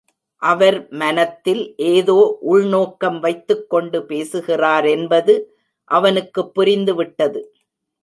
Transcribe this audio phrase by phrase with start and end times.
[0.41, 2.37] அவர் மனத்தில் ஏதோ
[2.41, 5.43] உள்நோக்கம் வைத்துக் கொண்டு பேசுகிறாரென்பது
[5.83, 7.41] அவனுக்குப் புரிந்துவிட்டது.